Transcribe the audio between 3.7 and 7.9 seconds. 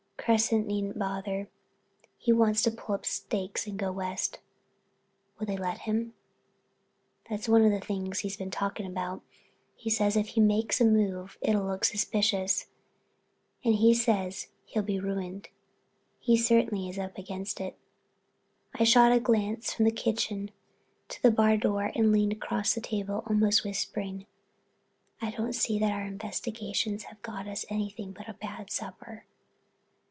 go West." "Will they let him?" "That's one of the